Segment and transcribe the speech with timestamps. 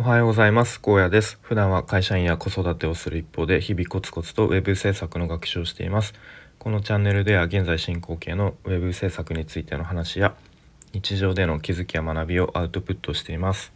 [0.00, 0.80] おはようございます。
[0.80, 1.40] 高野です。
[1.42, 6.14] 普段は会社員や子育てをする一方で日々コツコツとウェブ制作の学習をしています。
[6.60, 10.36] このチャンネルでは現在進行形のウェブ制作についての話や
[10.92, 13.72] 日常での気づきや学びをアウトプットしています。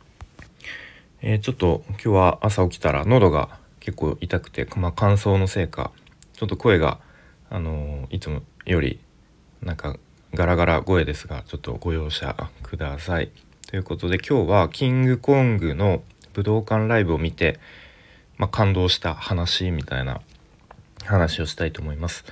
[1.22, 5.90] えー、ちょっと今日は朝起きたら喉が結構痛くて、まあ、乾燥のせいか
[6.34, 7.00] ちょっと声が
[7.50, 9.00] あのー、いつもより
[9.60, 9.96] なんか
[10.34, 13.32] ガラガラ声ですがちょっとご容赦ください。
[13.66, 16.04] ということで今日はキングコングの
[16.34, 17.58] 武道館ライブを見て、
[18.38, 20.20] まあ、感動した話みたいな
[21.04, 22.24] 話をしたいと思います。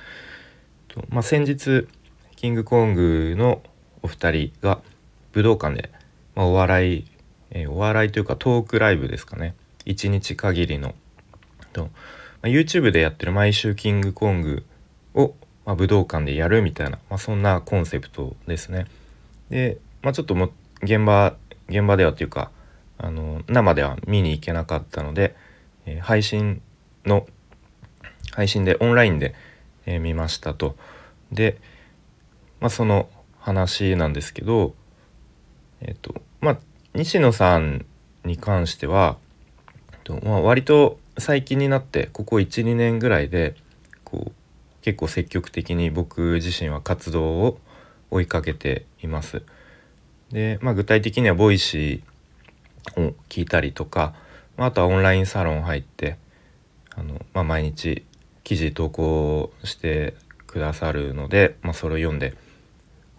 [0.87, 1.87] とまあ、先日
[2.35, 3.61] キングコングの
[4.01, 4.79] お二人が
[5.31, 5.91] 武道館で、
[6.35, 7.05] まあ、お笑い、
[7.51, 10.95] えー、お笑いというかトークライブですかね一日限りの
[11.73, 11.89] と、ま
[12.43, 14.65] あ、YouTube でやってる毎週キングコング
[15.13, 18.87] をまあ、武道館でやるみたいな、まあ、そんなコンセプトですね。
[19.49, 21.35] で、まあ、ちょっとも現場
[21.69, 22.51] 現場ではっていうか
[23.03, 25.35] あの生では見に行けなかったので、
[25.87, 26.61] え、配信
[27.03, 27.25] の
[28.31, 29.33] 配信でオンラインで、
[29.87, 30.75] え、見ましたと。
[31.31, 31.59] で、
[32.59, 34.75] まあ、その話なんですけど、
[35.81, 36.59] えっ、とまあ、
[36.93, 37.85] 西野さん
[38.23, 39.17] に関しては、
[40.03, 43.55] とまあ、割と最近になってここ12年ぐらいで
[44.03, 44.31] こう
[44.81, 47.59] 結構積極的に僕自身は活動を
[48.11, 49.41] 追いかけています。
[50.31, 52.10] で、まあ、具体的には Voicy
[52.97, 54.13] を聞いたりとか、
[54.57, 56.17] まあ、あとはオンラインサロン入って
[56.95, 58.05] あの、まあ、毎日
[58.43, 60.15] 記事投稿して
[60.47, 62.35] くださるので、まあ、それを読んで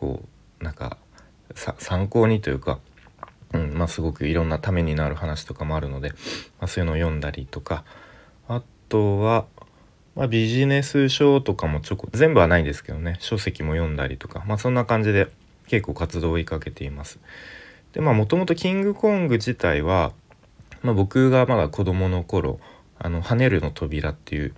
[0.01, 0.23] こ
[0.61, 0.99] うなんか
[1.55, 2.79] 参考にというか、
[3.53, 7.85] うんまあ、すごくいろんなためになる話とかもあるので、まあ、そういうのを読んだりとか
[8.49, 9.47] あとは
[10.15, 15.29] まあ、ビジネス書とかもちょこ全部はないんですけどね書籍も読んだりとか、まあ、そんな感じで
[15.67, 17.19] 結構活動を追いかけています。
[17.93, 20.13] でまあもともとキングコング自体は、
[20.83, 22.59] まあ、僕がまだ子供の頃
[22.99, 24.55] 「あの跳ねるの扉」っていう、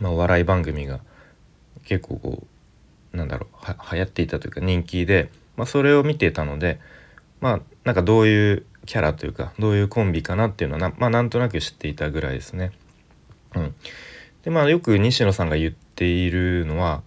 [0.00, 1.00] まあ、お笑い番組が
[1.84, 2.46] 結構こ
[3.12, 6.78] うなんだろうは流行っていたというか人気で、まあ、それを見てたので
[7.40, 12.72] まあなんかどういうキャラというかどういうコンビかなっていうのはな,、まあ、なんとなく知っていたぐらいですね。
[13.54, 13.74] うん、
[14.42, 17.02] でまあよく西野さんが言っているのは、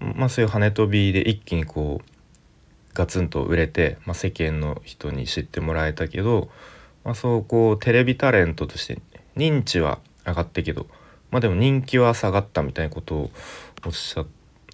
[0.00, 2.09] まあ、そういう跳ね飛びで一気にこう
[2.94, 6.50] ガツンと売れて、まあ、世間の人に知ってもらえたけど、
[7.04, 9.00] まあ、そうこうテレビタレントとして
[9.36, 10.86] 認知は上がったけど、
[11.30, 13.30] まあ、でも人気は下がったみたいなことを
[13.86, 14.24] おっしゃ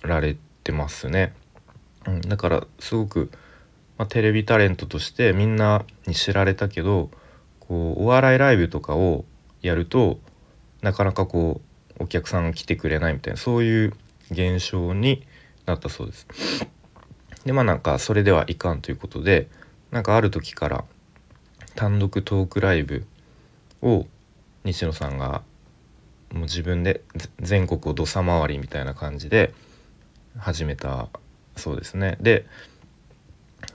[0.02, 1.34] られてますね。
[2.06, 3.30] うん、だからすごく、
[3.98, 7.10] まあ、テレビタレントとしてみんなに知られたけど
[7.60, 9.24] こうお笑いライブとかを
[9.62, 10.18] やると
[10.82, 11.60] なかなかこ
[11.98, 13.92] うお客さんが来てくれないみたいなそういう
[14.30, 15.26] 現象に
[15.66, 16.26] なったそうです。
[17.46, 19.48] でまあなんかそれではいかんということで
[19.92, 20.84] なんかある時から
[21.76, 23.06] 単独トークライブ
[23.82, 24.06] を
[24.64, 25.42] 西野さんが
[26.32, 27.02] もう自分で
[27.40, 29.54] 全国を土佐回りみたいな感じで
[30.36, 31.08] 始めた
[31.56, 32.18] そうですね。
[32.20, 32.46] で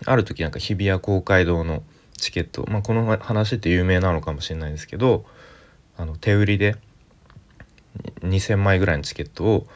[0.06, 1.84] ある時なんか日比谷公会堂の
[2.18, 5.26] チケット、まあ、この話って有名なのかもしれないですけど
[5.98, 6.76] あの手売りで
[8.20, 9.68] 2,000枚ぐらいのチケットを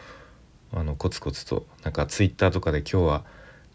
[0.73, 3.23] あのコツコツとなんかツイッターとかで今日は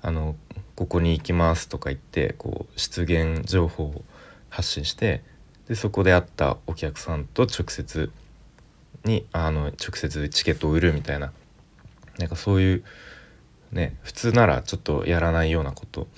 [0.02, 0.36] あの
[0.76, 4.04] ここに行きますとか言ってこう出現情報を
[4.48, 5.22] 発信して
[5.68, 8.10] でそこで会ったお客さんと直接
[9.04, 11.32] にあの直接チケットを売るみたいな
[12.18, 12.84] なんかそういう
[13.72, 16.08] ね普通ならちょっとやらないようなこと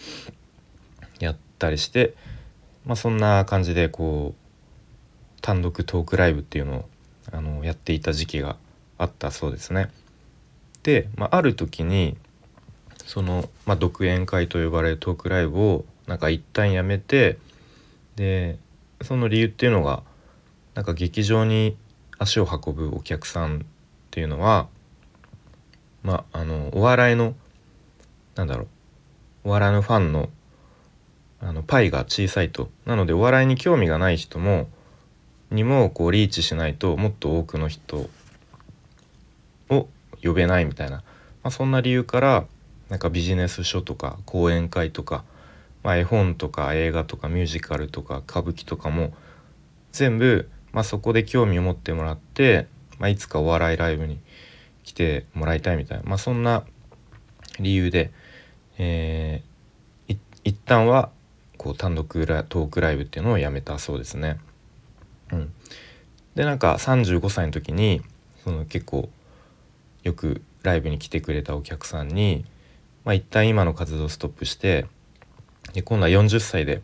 [1.21, 2.15] やったりして、
[2.85, 6.89] まあ、そんな感じでこう単独トークライブっていうのを
[7.31, 8.57] あのやっていた時期が
[8.99, 9.91] あったそうですね。
[10.83, 12.17] で、まあ、ある時に
[13.13, 17.37] その、まあ、独演会と呼ばれるトークライブをなんか一旦やめて
[18.17, 18.59] で
[19.03, 20.03] その理由っていうのが
[20.73, 21.77] なんか劇場に
[22.19, 23.61] 足を運ぶお客さんっ
[24.11, 24.67] ていうのは
[26.03, 27.35] まああのお笑いの
[28.35, 28.63] なんだろ
[29.45, 30.31] うお笑いのファンの
[31.43, 32.71] あのパイが小さいと。
[32.87, 34.69] なのでお笑いに興味がない人も
[35.51, 38.09] にもこうリーチしないともっと多くの人
[39.69, 39.89] を
[40.25, 41.03] 呼べないみたいな、ま
[41.49, 42.47] あ、そんな理由から
[42.93, 45.25] なんかビジネス書とか講演会とか、
[45.83, 49.15] まあ、絵本とか映画とかミュージカルとか歌舞伎とかも
[49.93, 52.67] 全部、まあ、そこで興味を持ってもらって、
[52.99, 54.19] まあ、いつかお笑いライブに
[54.85, 56.65] 来てもらいたいみたいな、まあ、そんな
[57.59, 58.13] 理由で、
[58.77, 61.09] えー、一旦は
[61.57, 64.39] こう単独トークライブっていうのをやめたそうですね。
[65.33, 65.53] うん、
[66.35, 68.03] でなんか35歳の時に
[68.45, 69.09] その結構
[70.03, 72.45] よくライブに来てくれたお客さんに、
[73.05, 74.87] まあ、一旦今の活動をストップして
[75.73, 76.83] で今度は40歳で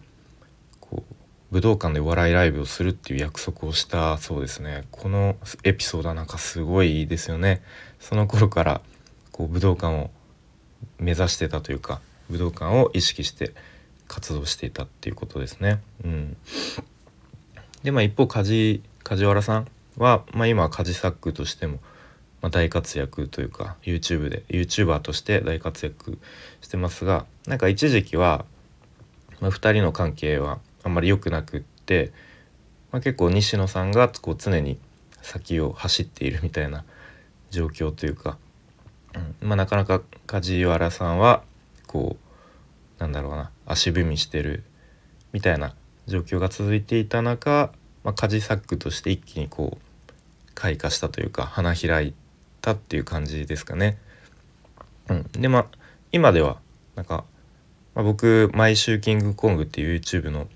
[0.80, 1.14] こう
[1.52, 4.84] 武道館でお笑いライブをするっていう約束をしたそうですね。
[4.90, 7.62] このエピソードはなんかすごいですよね。
[8.00, 8.80] その頃から
[9.32, 10.10] こう武道館を
[10.98, 13.54] 目指してたというか武道館を意識して
[14.08, 15.80] 活動していたっていうことですね。
[16.04, 16.36] うん、
[17.82, 21.78] でまあ一方梶梶原さんは、まあ、今は梶作としても、
[22.40, 26.18] まあ、大活躍というか YouTube で YouTuber として大活躍
[26.60, 28.44] してますがなんか一時期は、
[29.40, 32.12] まあ、2人の関係はあんまり良くなくって、
[32.92, 34.78] まあ、結構西野さんがこう常に
[35.22, 36.84] 先を走っているみたいな
[37.50, 38.38] 状況というか、
[39.14, 41.42] うんまあ、なかなか梶原さんは
[41.86, 42.16] こ
[42.98, 44.62] うなんだろうな足踏みしてる
[45.32, 45.74] みたいな
[46.06, 47.72] 状況が続いていた中、
[48.04, 52.27] まあ、梶作として一気にこう開花したというか花開いて
[52.60, 53.98] たっていう感じですかね。
[55.08, 55.66] うん、でまあ
[56.12, 56.58] 今では
[56.96, 57.24] なんか、
[57.94, 60.48] まあ、僕毎週キングコングっていう YouTube の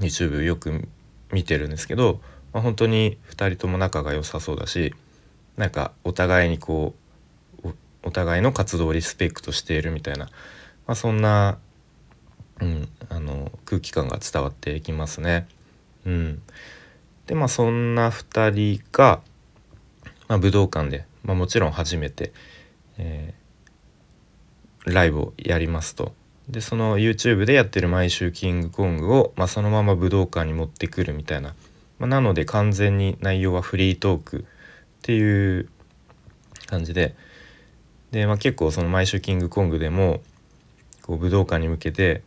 [0.00, 0.88] YouTube よく
[1.32, 2.20] 見てるんですけど、
[2.52, 4.94] まあ、本当に2人とも仲が良さそうだし
[5.56, 7.02] なんかお互いにこう
[8.04, 10.26] お互いの活動をリスペクトしているみたいな、
[10.86, 11.58] まあ、そんな、
[12.60, 15.46] うん、あの空気感が伝わってきますね。
[16.04, 16.42] うん、
[17.26, 19.20] でまあそんな2人が、
[20.32, 22.32] まあ、武道館で、まあ、もちろん初めて、
[22.96, 26.14] えー、ライブをやりますと。
[26.48, 31.54] でその YouTube でやってる毎週キングコングを、まあ、そのまま武道館に持ってくるみたいな、
[31.98, 34.42] まあ、なので完全に内容はフリートークっ
[35.02, 35.68] ていう
[36.64, 37.14] 感じで。
[38.10, 40.22] で、まあ、結構その毎週キングコングでも
[41.02, 42.22] こう武道館に向けて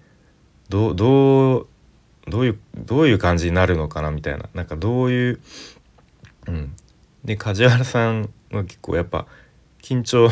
[0.69, 1.67] どどう
[2.27, 4.47] どういうどういう感じになるのかなみたいな。
[4.53, 5.39] なんかどういう
[6.47, 6.75] うん
[7.25, 9.25] で梶原さんは結構やっぱ
[9.81, 10.29] 緊張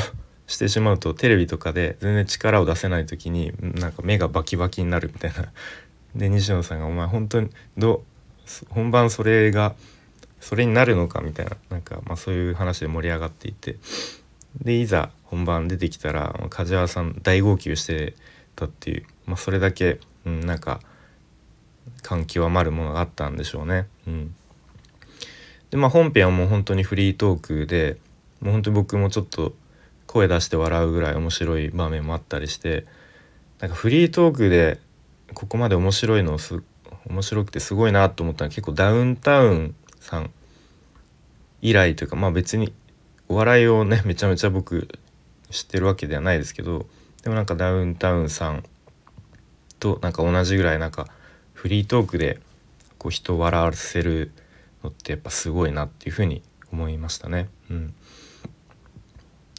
[0.48, 5.52] してしまうとテレビとかで全然力を出せない時になんか目がバキバキになるみたいな。
[6.16, 8.04] で西野さんが「お前本当にど
[8.70, 9.74] 本番それが
[10.40, 13.78] それになるのか」みたいななんか、まあ、そういう話で盛り上がっていて
[14.62, 18.14] でいざ本番出てきたら梶原さん大号泣して
[18.56, 20.80] たっていう、まあ、それだけ、うん、なんか
[22.04, 23.88] 感極まるものがあったんでしょうね。
[24.08, 24.36] うん、
[25.74, 27.98] でまあ本編はもう本当にフリートークで
[28.42, 29.56] もう本当に僕もちょっと
[30.06, 32.86] 声出して笑うぐらい面白い場面もあったりして
[33.60, 34.80] なんかフリートークで
[35.34, 36.62] ここまで面白いのす
[37.10, 40.30] 面白くてすごいなと思ったのは結構ダウンタウンさん
[41.64, 42.72] 以来というかまあ別に
[43.28, 44.88] お笑いをねめちゃめちゃ僕
[45.50, 46.86] 知ってるわけではないですけど
[47.24, 48.64] でもなんかダウンタウンさん
[49.80, 51.08] となんか同じぐらいなんか
[51.56, 52.40] フリートークで
[53.00, 54.34] こう人を笑わせる
[54.84, 56.42] のってやっぱすごいなっていうふうに
[56.72, 57.50] 思いましたね。
[57.70, 57.94] うん、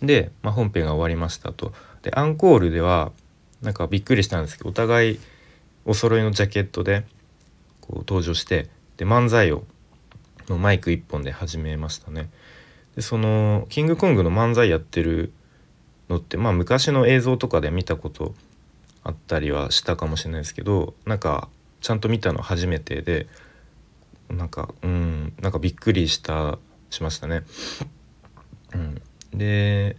[0.02, 1.72] で、まあ、本編が終わりましたと。
[2.02, 3.12] でアンコールでは
[3.62, 5.20] なんかびっくりしたんですけどお互い
[5.86, 7.04] お揃いのジャケットで
[7.80, 9.64] こう登場してで漫才を
[10.48, 12.28] のマイク1本で始めましたね。
[12.96, 15.32] でそのキングコングの漫才やってる
[16.08, 18.34] のってまあ昔の映像とかで見たこと
[19.02, 21.48] あったりはしたかもしれないですけどなんか
[21.80, 23.26] ちゃんと見たの初めてで
[24.28, 26.58] なんかうんなんかびっくりした
[26.90, 27.42] しましたね。
[28.74, 29.00] うん、
[29.32, 29.96] で、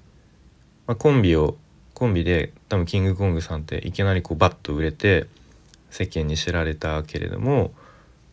[0.88, 1.58] まあ、コンビを
[1.94, 5.28] コンビで多分キングコングさんっていきなりこうバッと売れて
[5.90, 7.72] 世間に知られたけれども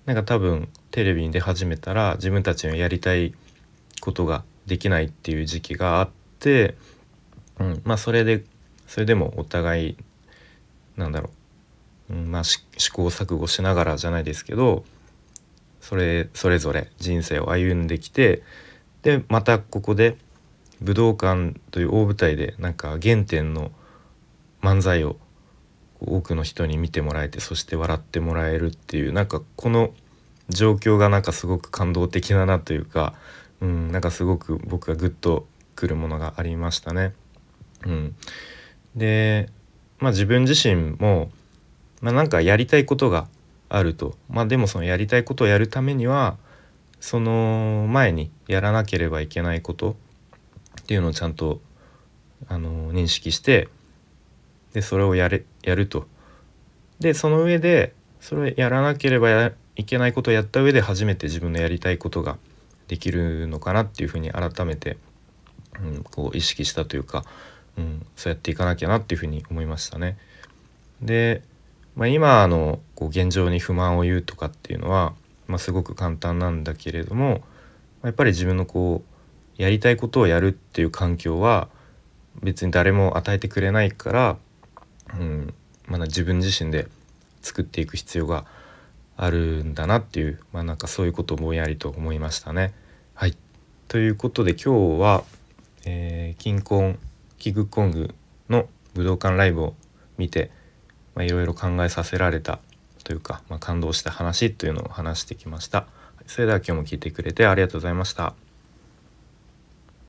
[0.04, 3.34] なんか多分テレビに出始めたら自分たちのやりたい
[4.00, 6.74] ことができないっていう時期があって、
[7.60, 8.44] うん、まあそれで
[8.88, 9.96] それでもお互い
[10.96, 11.32] なんだろう
[12.10, 12.60] うん、まあ試
[12.92, 14.84] 行錯誤しながらじゃないですけど
[15.82, 18.42] それそれぞれ人生を歩んできて
[19.02, 20.16] でまたここで
[20.80, 23.70] 武道館という大舞台でなんか原点の
[24.62, 25.16] 漫才を
[26.00, 29.92] 多くの人に見てもらえてそして笑ってもらえるっていうなんかこの
[30.48, 33.14] 状況がなんかすごく感動的だなというか、
[33.60, 35.46] うん、なんかすごく僕がグッと
[35.76, 37.12] くるものがありましたね。
[37.84, 38.16] うん、
[38.96, 39.48] で
[39.98, 41.30] まあ自分自身も
[42.02, 43.28] まあ、なんかやりたいことが
[43.74, 46.36] あるとまあでもそのやりたいことをやるためには
[47.00, 49.96] その前にやらなければいけないこと
[50.82, 51.60] っていうのをちゃんと
[52.48, 53.68] あの認識して
[54.74, 56.06] でそれをやれやると。
[57.00, 62.36] でその上でそれをやらなければいけないことをやった上で初めて自分のやりたいことが
[62.88, 64.98] できるのかなっていうふうに改めて、
[65.82, 67.24] うん、こう意識したというか、
[67.76, 70.18] うん、そうやっていかなきゃなっていうふうに思いましたね。
[71.00, 71.42] で
[71.94, 75.14] まあ、今のこう現状に不満を言うとかっていうのは、
[75.46, 77.42] まあ、すごく簡単なんだけれども
[78.02, 79.02] やっぱり自分のこ
[79.58, 81.68] うやりたいことをやるっていう環境は
[82.42, 84.36] 別に誰も与えてくれないから、
[85.18, 85.54] うん
[85.86, 86.86] まだ自分自身で
[87.42, 88.46] 作っていく必要が
[89.16, 92.72] あるんだなっていうまあなんかそういうことをぼんやりと思いましたね。
[93.14, 93.36] はい
[93.88, 95.24] ということで今日は、
[95.84, 96.98] えー、キンコン
[97.36, 98.14] キングコング
[98.48, 99.74] の武道館ライブを
[100.16, 100.50] 見て
[101.20, 102.58] いろいろ考えさせられた
[103.04, 105.86] というか、まあ、感動した話というのを話してきました。
[106.26, 108.34] それでは今日も聞いてくれてありがとうございました。